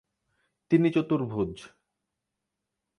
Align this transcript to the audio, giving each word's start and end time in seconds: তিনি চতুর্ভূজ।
তিনি 0.71 0.87
চতুর্ভূজ। 0.91 1.53